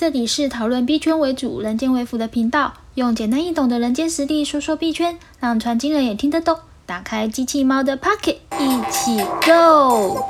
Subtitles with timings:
[0.00, 6.56] 这里是讨论币圈为主、人间为辅的频道，用简单易懂的人间实力说说币圈，让传经人也听得懂。
[6.86, 10.24] 打开机器猫的 Pocket，一起 Go！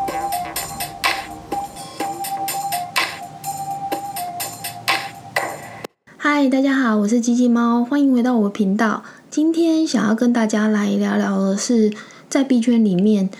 [6.16, 9.05] 嗨，大家好，我是机器猫，欢迎回到我的频道。
[9.30, 11.93] 今天想要跟大家来聊聊的是，
[12.29, 13.30] 在币圈里面。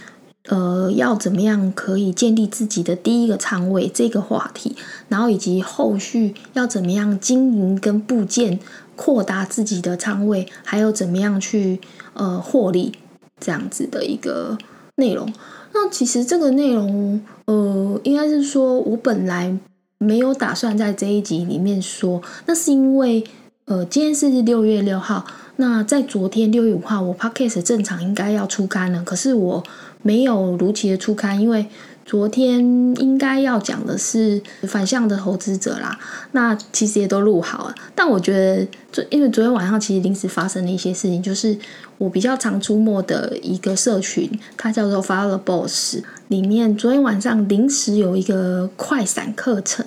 [0.49, 4.75] 呃，要怎么样可以建立自己的第一个仓位这个话题，
[5.09, 8.59] 然后以及后续要怎么样经营跟部件
[8.97, 11.79] 扩大自己的仓位，还有怎么样去
[12.15, 12.95] 呃获利
[13.39, 14.57] 这样子的一个
[14.97, 15.31] 内容。
[15.75, 19.55] 那其实这个内容呃，应该是说我本来
[19.99, 23.23] 没有打算在这一集里面说，那是因为
[23.67, 25.27] 呃，今天是六月六号，
[25.57, 29.63] 那在昨天六月五号，我 podcast 正常应该要出刊了，可是我。
[30.03, 31.67] 没有如期的出刊，因为
[32.05, 32.59] 昨天
[32.97, 35.99] 应该要讲的是反向的投资者啦。
[36.33, 41.57] 那其实也都录好了，但我觉得，昨因为昨天晚上其实临时发生了一些事情，就是
[41.99, 45.99] 我比较常出没的一个社群，它叫做 Follow Boss，
[46.29, 49.87] 里面昨天晚上临时有一个快闪课程。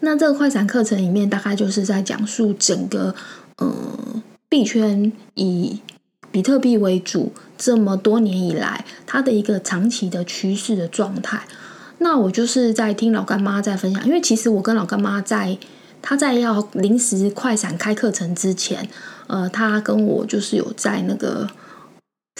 [0.00, 3.14] 那这个快闪课程里面，大概就是在讲述整个
[3.58, 3.72] 呃
[4.48, 5.80] 币圈以。
[6.30, 11.42] 比特币为主，这么多年以来，它的一个长期的趋势的状态。
[11.98, 15.58] 那我就是在听老干妈在分享，因为其实我跟老干妈在
[16.00, 18.88] 他在要临时快闪开课程之前，
[19.26, 21.46] 呃，他跟我就是有在那个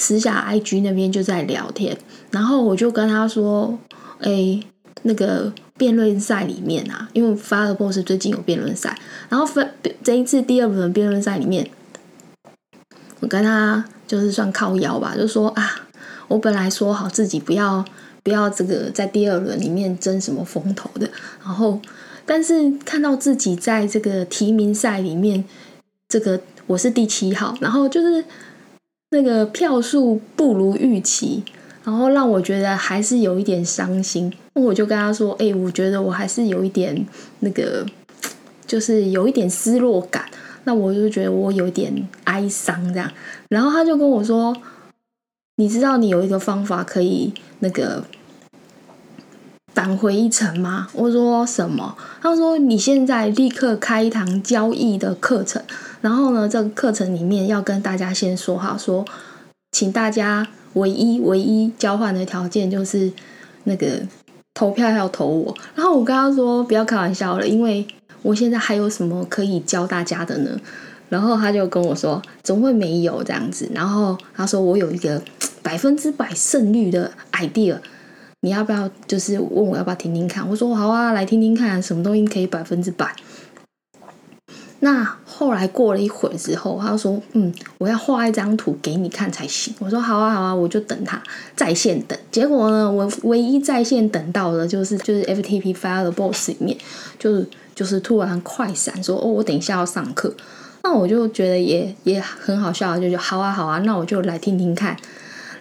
[0.01, 1.99] 私下 IG 那边就在聊天，
[2.31, 3.79] 然后我就跟他说，
[4.21, 4.59] 哎，
[5.03, 9.69] 那个辩论赛里面啊，因为发了 boss 最近有辩论赛，然后分
[10.03, 11.69] 这一次第二轮辩论赛里面。
[13.21, 15.89] 我跟他就是算靠腰吧，就说啊，
[16.29, 17.85] 我本来说好自己不要
[18.23, 21.09] 不要这个在第二轮里面争什么风头的，
[21.45, 21.81] 然后
[22.27, 25.45] 但是看到自己在这个提名赛里面，
[26.09, 28.25] 这个我是第七号，然后就是
[29.11, 31.43] 那个票数不如预期，
[31.84, 34.33] 然后让我觉得还是有一点伤心。
[34.55, 37.06] 我就跟他说，哎，我觉得我还是有一点
[37.41, 37.87] 那个，
[38.67, 40.25] 就是有一点失落感。
[40.65, 43.10] 那我就觉得我有点哀伤这样，
[43.48, 44.54] 然后他就跟我说
[45.56, 48.04] ：“你知道你有一个方法可以那个
[49.75, 55.62] 返回一层吗？”我说：“什么？”他说：“你现在立刻开一堂交易的课程，
[56.03, 59.04] 然后呢，这个课程里面要跟大家先说好，说
[59.72, 63.10] 请大家唯一唯一交换的条件就是
[63.65, 64.03] 那个
[64.53, 67.87] 投票要投我。”然后我跟他说：“不要开玩笑了，因为。”
[68.22, 70.60] 我现在还有什么可以教大家的呢？
[71.08, 75.20] 然后他就跟我说：“总会没有这样子。”然后他说：“我有一个
[75.60, 77.76] 百分之百胜率的 idea，
[78.42, 78.88] 你要不要？
[79.08, 83.12] 就是问我要不要听听看？”我说：“好啊，来听听看，什么东西可以百分之百？”
[84.78, 91.20] 那后来过了一会儿之后，他说：“嗯，我要画一张图给你看才行。”我说：“好啊，好啊，我就等他
[91.56, 96.78] 在线等。”结果呢，我唯一在线等到的就是就是 FTP file 的 Boss 里面
[97.19, 97.44] 就是。
[97.81, 100.31] 就是突然快闪说哦，我等一下要上课，
[100.85, 104.95] 那我就觉得也也很好笑，就就好啊好啊，那我就来听听看，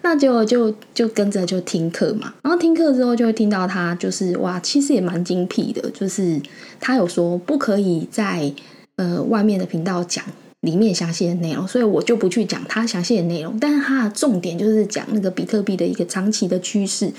[0.02, 2.34] 那就就就跟着就听课嘛。
[2.44, 6.42] 然后听课之后就会听到他就是哇，其实也蛮精辟的，就是
[6.82, 8.52] 他有说不可以在
[8.98, 10.26] 呃外面的频道讲
[10.60, 17.14] 里面详细的内容，所以我就不去讲他详细的内容，但是他的重点就是讲那个比特币的一个长期的趋势。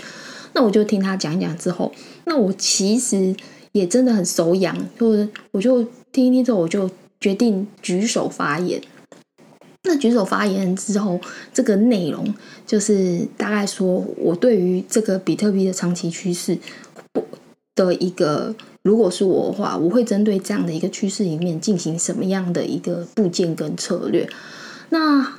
[0.53, 1.91] 那我就听他讲一讲之后，
[2.27, 3.35] 那我其实。
[3.73, 8.81] 也真的很手痒，就我就听一听之后，我就决定举手发言。
[9.85, 11.21] 那举手发言之后，
[11.55, 12.35] 这个内容
[12.67, 16.59] 就是大概说我对于这个比特币的长期趋势
[17.77, 24.29] 的一个，如果是我的话，我会针对这样的一个趋势里面进行什么样的一个部件跟策略。
[24.89, 25.39] 那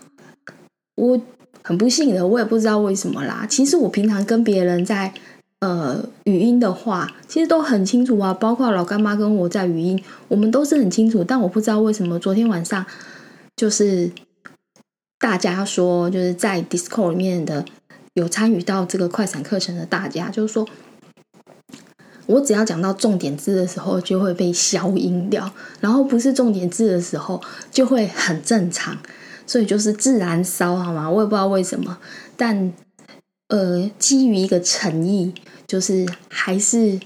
[0.96, 1.22] 我
[1.62, 3.46] 很不幸的，我也不知道为什么啦。
[3.50, 5.14] 其实我平常跟别人在。
[5.62, 11.24] 呃，语音的话其实都很清楚啊，包括老干妈跟我在语音，我们都是很清楚。
[11.24, 12.84] 但我不知道为什么昨天晚上
[13.56, 14.12] 就是
[15.20, 17.64] 大家说，就是在 Discord 里面的
[18.16, 20.68] 有参与到这个快闪课程的大家，就是说
[22.26, 28.98] 我只要讲到重点字的时候就会被消音掉，然后不是重点字的时候就会很正常，
[29.46, 31.08] 所以就是自然烧好吗？
[31.08, 32.00] 我也不知道为什么，
[32.36, 32.74] 但。
[33.52, 35.34] 呃，基于一个诚意，
[35.68, 36.98] 就是还是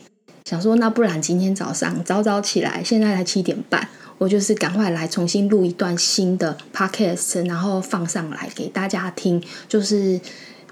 [0.45, 3.89] 想说，那不然今天早上早早起来，现在才七点半，
[4.19, 10.21] 我就是赶快来重新录一段新的 podcast，然后放上来给大家听，就是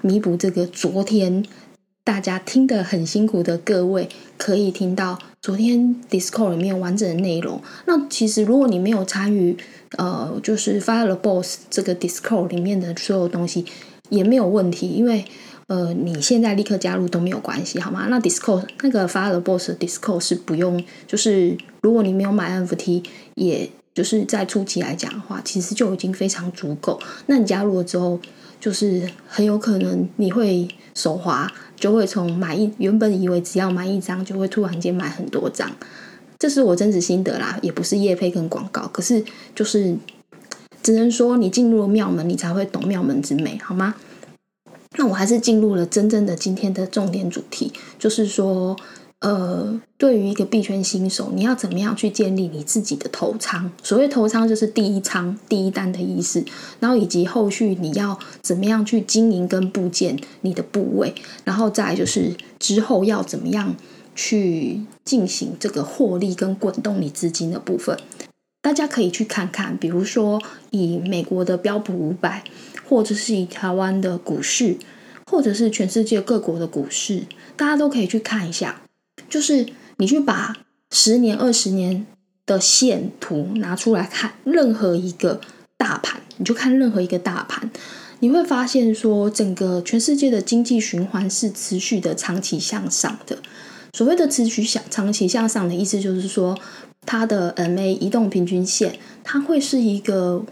[0.02, 1.44] 弥补这个昨天
[2.04, 7.60] 大家听得很辛苦的各位可以听到昨天 Discord 里面完整的内容。
[7.86, 9.56] 那其实如果你没有参与，
[9.98, 13.64] 呃，就是 Fire the Boss 这个 Discord 里面的所有东西
[14.10, 15.24] 也没有问题，因为
[15.66, 18.06] 呃你现在立刻加入都没有关系，好吗？
[18.08, 27.00] 那 Discord 那个发了 Boss Discord 是不用，就是如果你没有买 NFT，也就是在初期来讲的话，其实就已经非常足够。
[27.26, 28.18] 那你加入了之后，
[28.60, 31.50] 就是很有可能你会手滑。
[31.76, 35.70] 就会从买一原本以为只要买一张，就会突然间买很多张，
[36.38, 39.22] 这是我真实心得啦，也不是业配跟广告，可是
[39.54, 39.94] 就是
[40.82, 43.94] 只能说你进入了庙门，你才会懂庙门之美，好吗？
[44.96, 48.76] 那我还是进入了真正的今天的重点主题，就是说。
[49.20, 53.70] 呃，对于一个币圈新手，你要怎么样去建立你自己的头仓？
[53.82, 56.44] 所谓头仓就是第一仓、第一单的意思。
[56.78, 63.74] 然后以及后续你要怎么样去经营跟部件你的部位，然后再就是之后要怎么样
[64.14, 67.98] 去进行这个获利跟滚动你资金的部分。
[68.64, 72.42] 大家可以去看看，比如说以美国的标普五百，
[72.88, 74.78] 或者是以台湾的股市，
[75.30, 77.24] 或者是全世界各国的股市，
[77.58, 78.80] 大家都可以去看一下。
[79.28, 79.66] 就是
[79.98, 80.56] 你去把
[80.92, 82.06] 十年、二十年
[82.46, 85.42] 的线图拿出来看，任何一个
[85.76, 87.70] 大盘，你就看任何一个大盘，
[88.20, 93.36] 你会发现说，整个全世界的经济循环是持续的长期向上的。
[93.92, 96.58] 所谓的持续向长期向上的意思，就是说
[97.06, 100.44] 它的 MA 移动平均线，它会是一个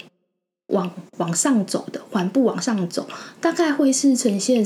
[0.68, 3.08] 往往上走的，缓步往上走，
[3.40, 4.64] 大概会是呈现。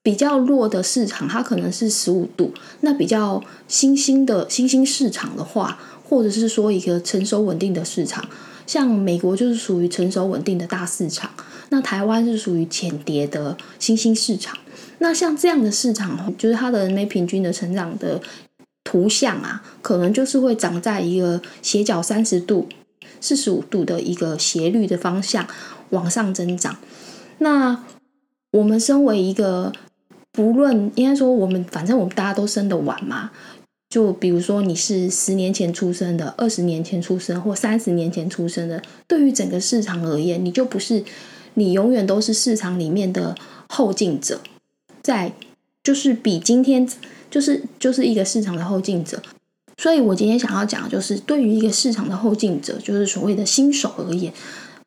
[0.00, 2.50] 比较弱的市场，它可能是十五度；
[2.80, 5.78] 那比较新兴的新兴市场的话，
[6.08, 8.24] 或者是说一个成熟稳定的市场，
[8.66, 11.30] 像美国就是属于成熟稳定的大市场，
[11.68, 14.56] 那台湾是属于浅跌的新兴市场。
[15.00, 18.18] 那像这样的市场，就是它的 MA 平均的成长的
[18.88, 22.66] 图像啊，可能就是会长在一个斜角三十度、
[23.20, 25.46] 四十五度的一个斜率的方向
[25.90, 26.78] 往上增长。
[27.36, 27.84] 那
[28.52, 29.74] 我们身为一个
[30.32, 33.30] 不论应该说，我们反正我们大家都生得晚嘛。
[33.90, 41.04] 就比如说，你是十年前出生的，二十年前出生，或三十年前出生的，对于整个市场而言，你就不是
[41.52, 43.34] 你永远都是市场里面的
[43.68, 44.40] 后进者，
[45.02, 45.34] 在
[45.82, 46.88] 就是比今天
[47.30, 49.22] 就是就是一个市场的后进者。
[49.76, 54.32] 所以我今天想要讲的就是，对于一个市场的后进者，就是所谓的新手而言，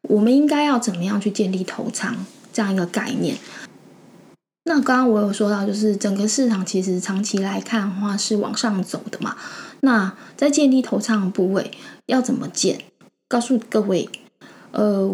[0.09, 3.37] 我们应该要怎么样去建立头仓这样一个概念。
[4.65, 9.37] 那刚刚我有说到，就是整个市场其实长期来看的话是往上走的嘛。
[9.79, 11.71] 那在建立头仓部位
[12.05, 12.81] 要怎么建？
[13.27, 14.09] 告诉各位，
[14.71, 15.09] 呃，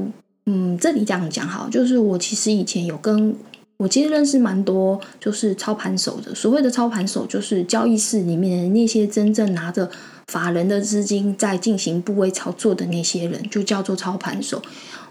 [0.47, 3.35] 嗯，这里这样讲好，就是我其实以前有跟
[3.77, 6.33] 我其实认识蛮多，就是操盘手的。
[6.33, 9.89] 所谓的操盘手，就是交易室里面那些真正拿着
[10.27, 14.61] 法人的资金在进行部位操作的那些人，就叫做操盘手。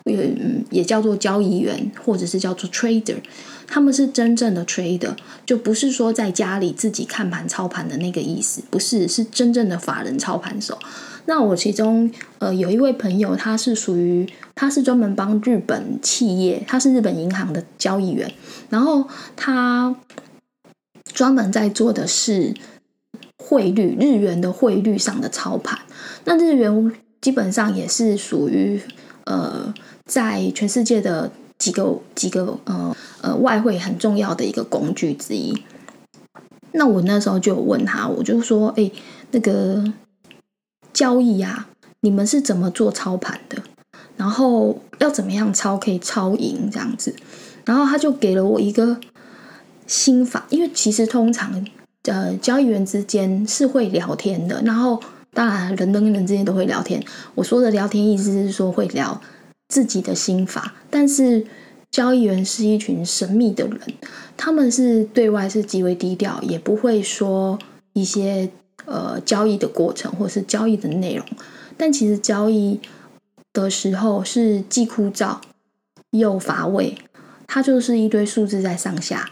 [0.05, 0.33] 也
[0.71, 3.17] 也叫做交易员，或者是叫做 trader，
[3.67, 10.79] 他们是真正的 trader，就不是说在家里自己看盘操盘的那个意思，不是，是真正的法人操盘手。
[11.25, 12.09] 那我其中
[12.39, 14.25] 呃有一位朋友，他是属于
[14.55, 18.33] 他是专门帮日本企业，他是日本银行的交易员，
[18.71, 19.97] 然后他
[21.13, 22.55] 专门在做的是
[23.46, 25.78] 汇率日元的汇率上的操盘。
[26.25, 28.81] 那日元基本上也是属于
[29.24, 29.72] 呃。
[30.06, 35.53] 在全世界的几个几个呃呃外汇很重要的一个工具之一。
[36.70, 38.88] 那我那时候就有问他，我就说：“哎，
[39.32, 39.93] 那个
[40.93, 41.69] 交易啊，
[42.03, 43.60] 你们是怎么做操盘的？
[44.17, 47.12] 然后要怎么样操可以操赢这样子？”
[47.67, 48.96] 然后他就给了我一个
[49.88, 51.67] 心法，因为其实通常
[52.06, 55.01] 呃交易员之间是会聊天的，然后
[55.32, 57.03] 当然人跟人之间都会聊天。
[57.34, 59.20] 我说的聊天意思是说会聊。
[59.69, 61.44] 自己的心法，但是
[61.91, 63.81] 交易员是一群神秘的人，
[64.36, 67.58] 他们是对外是极为低调，也不会说
[67.93, 68.48] 一些
[68.84, 71.27] 呃交易的过程或是交易的内容。
[71.77, 72.79] 但其实交易
[73.53, 75.39] 的时候是既枯燥
[76.10, 76.96] 又乏味，
[77.48, 79.29] 它就是一堆数字在上下。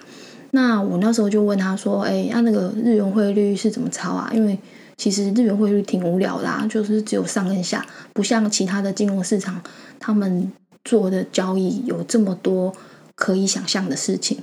[0.54, 4.56] 那我那时候就问他说：“哎，那那个日元汇率是怎么抄啊？”因为
[4.96, 9.60] 其实日元汇率挺无聊的，就是只有上跟下，不像其他的金融市场，
[9.98, 10.52] 他们
[10.84, 12.72] 做的交易有这么多
[13.16, 14.38] 可以想象的事情。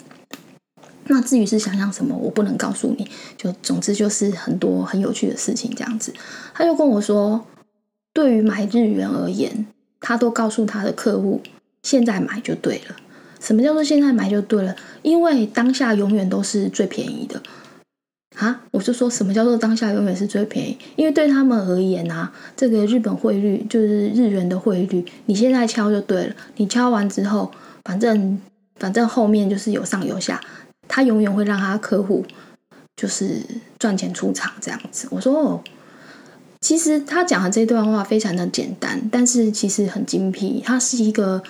[1.05, 3.09] 那至于是想象什么，我不能告诉你。
[3.37, 6.13] 就总之就是很多很有趣的事情这样子。
[6.53, 7.45] 他就跟我说，
[8.13, 9.65] 对于买日元而言，
[10.01, 11.41] 他都告诉他的客户，
[11.83, 12.97] 现在买就对了。
[13.41, 14.73] 什么叫做现在买就对了？
[15.01, 17.41] 因为当下永远都是最便宜的
[18.37, 18.61] 啊！
[18.71, 20.77] 我就说什么叫做当下永远是最便宜？
[20.95, 26.35] 因为对他们而言啊，这个日本汇率就是日元的汇率，你现在敲就对了。
[26.57, 27.51] 你敲完之后，
[27.83, 28.39] 反正
[28.75, 30.39] 反正后面就是有上有下，
[30.87, 32.23] 他永远会让他客户
[32.95, 33.41] 就是
[33.79, 35.07] 赚钱出场这样子。
[35.09, 35.61] 我说哦。
[36.63, 40.61] 其实他讲的这段话非常的简单，但是其实很精辟。
[40.63, 41.41] 他是一个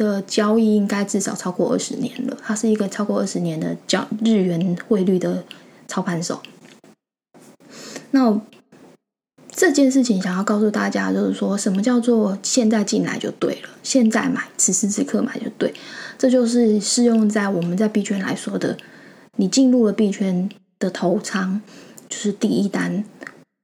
[0.00, 2.34] 的交易，应该至少超过二十年了。
[2.42, 5.44] 他是一个超过二十年的交日元汇率的
[5.86, 6.40] 操盘手。
[8.12, 8.40] 那
[9.50, 15.74] 这件事情想要告诉大家，就是说什么叫做现在进来就对了，现在买，此时此刻买就对。
[16.16, 18.78] 这就是适用在我们在币圈来说的，
[19.36, 21.60] 你进入了币圈的头仓，
[22.08, 23.04] 就是第一单。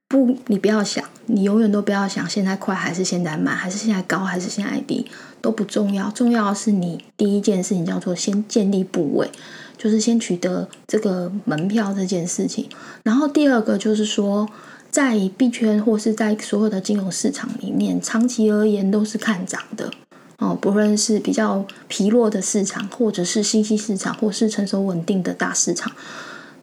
[0.09, 5.05] 不，你不要想，你永远都不要想现在快还是现在慢，还是现在高还是现在低
[5.41, 6.09] 都不重要。
[6.11, 9.29] 重要的是你第一件事情叫做先建立部位，
[9.77, 12.69] 就是先取得这个门票这件事情。
[13.03, 14.49] 然后第二个就是说，
[14.93, 19.91] 在币圈或是在所有的金融市场里面，长期而言都是看涨的
[20.39, 20.57] 哦。
[20.61, 25.91] 不论是比较疲弱的市场，或者是新兴市场，或是成熟稳定的大市场。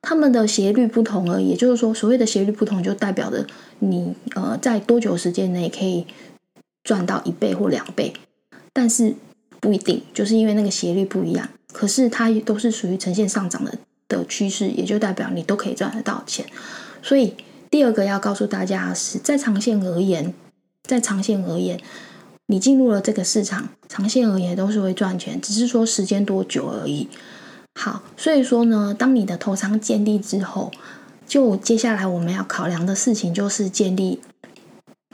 [0.04, 3.48] 他们的斜率不同而已，也就是说，所谓的斜率不同，就代表着
[3.80, 6.06] 你呃在多久时间内可以
[6.84, 8.14] 赚到一倍或两倍，
[8.74, 9.16] 但是
[9.62, 11.48] 不一定，就是因为那个斜率不一样。
[11.72, 13.74] 可是它都是属于呈现上涨的
[14.10, 16.46] 的趋势，也就代表你都可以赚得到钱。
[17.02, 17.34] 所以
[17.72, 20.34] 第二个要告诉大家的是在长线而言，
[20.84, 21.80] 在长线而言，
[22.48, 27.08] 你进入了这个市场，长线而言都是会赚钱，只是说时间多久而已。
[27.76, 30.72] 好，所以说呢，当你的头仓建立之后，
[31.28, 34.22] 就接下来我们要考量的事情就是建立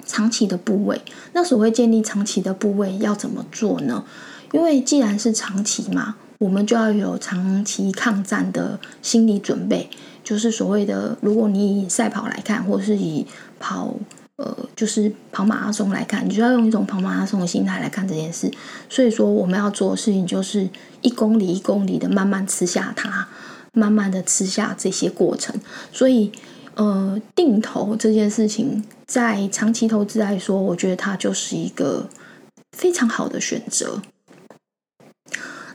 [0.05, 1.01] 长期的部位。
[1.33, 4.03] 那所谓建立长期的部位要怎么做呢？
[4.51, 9.89] 因为既然是长期嘛，我们就要有长期抗战的心理准备。
[10.23, 13.25] 就是所谓的，如果你以赛跑来看，或是以
[13.59, 13.95] 跑。
[14.39, 18.49] 呃，就是跑马拉松来看，你就要用一种跑马拉松的心态来看这件事。
[18.87, 20.69] 所以说，我们要做的事情就是
[21.01, 23.27] 一公里一公里的慢慢吃下它，
[23.73, 25.53] 慢慢的吃下这些过程。
[25.91, 26.31] 所以，
[26.75, 32.07] 呃，定投这件事情，在长期投资来说，我觉得它就是一个
[32.77, 34.01] 非常好的选择。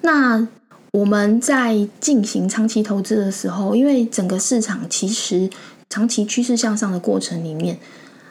[0.01, 0.49] 那
[0.93, 5.51] 我们在进行长期投资的时候，因为整个市场其实
[5.91, 7.79] 长期趋势向上的过程里面。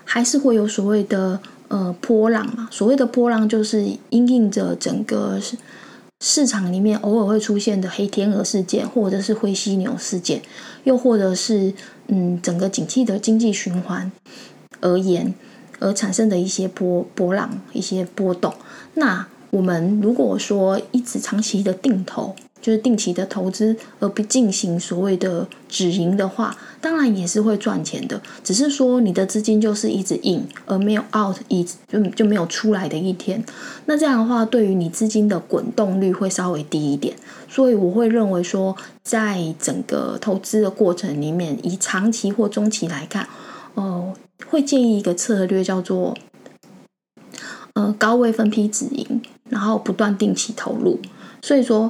[0.06, 2.68] 还是会有所谓的呃波浪嘛？
[2.72, 5.58] 所谓的波浪就是因应着整个市
[6.20, 10.42] 市场里面偶尔会出现的黑天鹅事件，或者是灰犀牛事件，
[10.84, 11.74] 又或者是
[12.08, 14.12] 嗯整个景气的经济循环
[14.82, 15.34] 而言
[15.80, 18.54] 而产生的一些波波浪、一些波动。
[18.94, 22.36] 那我们如果说一直长期的定投。
[22.64, 28.22] 就是定期的投资，而不进行所谓的止盈的话，当然也是会赚钱的。
[28.42, 33.44] 只是说你的资金就是一直 in，而没有 out，一就就没有出来的一天。
[33.86, 37.14] 那这样的话，对于你资金的滚动率会稍微低一点。
[37.50, 43.28] 所以我会认为说，在整个投资的过程里面，以长期或中期来看，
[43.74, 44.14] 哦，
[44.48, 46.16] 会建议一个策略叫做，
[47.74, 51.02] 呃，高位分批止盈，然后不断定期投入。
[51.42, 51.90] 所以说。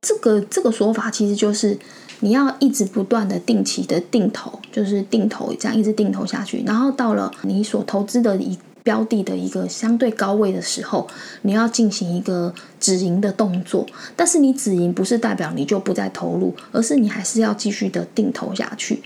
[0.00, 1.78] 这个这个说法其实就是
[2.20, 11.08] 你要一直不断的定期的定投，就是定投这样一直定投下去，然后到了你所投资的一标的的一个相对高位的时候，
[11.42, 13.84] 你要进行一个止盈的动作。
[14.14, 19.02] 但是你止盈不是代表你就不再投入，而是你还是要继续的定投下去。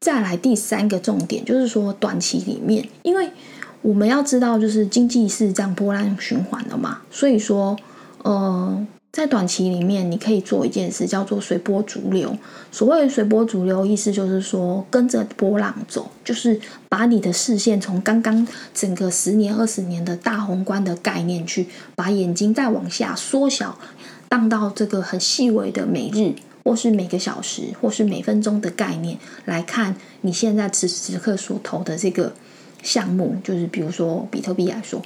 [0.00, 3.28] 再来第三个重点就是说短期里面，因为
[3.82, 7.76] 我们要知道就是经济是这样波浪循环的嘛，所以说
[8.22, 8.86] 呃。
[9.14, 12.36] 在短期里面，你可以做一件事，叫做随波逐流。
[12.72, 18.44] 所谓随波逐流，意思就是说跟着波浪走，就是把你的视线从刚刚
[18.74, 23.78] 整个十年、二十年的大宏观的概念，去把眼睛再往下缩小，
[24.28, 32.32] 荡到这个很细微的每日，或是每个小时，或是每分钟的概念来看，你现在此时此刻所投的这个
[32.82, 35.00] 项目，就是比如说比特币来说。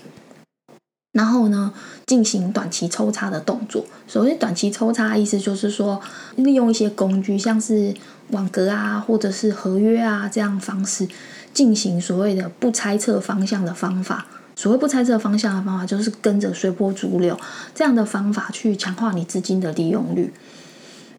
[1.18, 1.72] 然后呢，
[2.06, 3.84] 进行短期抽插的动作。
[4.06, 6.00] 所谓短期抽查，意思就是说，
[6.36, 7.92] 利用一些工具，像是
[8.28, 11.08] 网格啊，或者是合约啊这样方式，
[11.52, 14.26] 进行所谓的不猜测方向的方法。
[14.54, 17.36] 所谓不猜测方向的方法，就是跟着随波逐流
[17.74, 20.32] 这样的方法去强化你资金的利用率。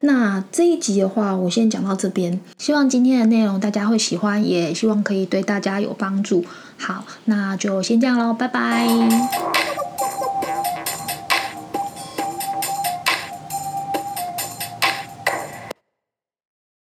[0.01, 2.39] 那这一集的话，我先讲到这边。
[2.57, 6.45] 希望今天的内容大家会喜欢，也希望可以对大家有帮助。
[6.77, 8.87] 好，那就先这样喽，拜拜。